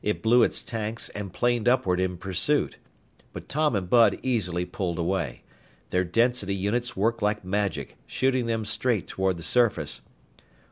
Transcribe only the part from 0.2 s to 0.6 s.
blew